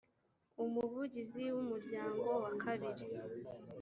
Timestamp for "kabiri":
2.61-3.05